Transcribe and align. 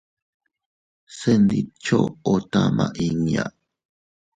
Se 1.17 1.31
ntidchoʼo 1.43 2.33
tama 2.51 2.85
inña. 3.05 3.43